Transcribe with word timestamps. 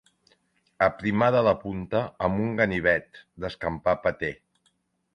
Aprimar 0.85 1.27
de 1.35 1.43
la 1.49 1.53
punta 1.65 2.03
amb 2.29 2.43
una 2.47 2.57
ganivet 2.65 3.23
d'escampar 3.45 3.99
patè. 4.09 4.35